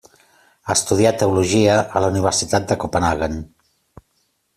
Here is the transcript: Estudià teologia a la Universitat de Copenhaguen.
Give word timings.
Estudià 0.75 1.11
teologia 1.23 1.75
a 1.99 2.03
la 2.05 2.09
Universitat 2.13 2.65
de 2.73 2.79
Copenhaguen. 2.85 3.37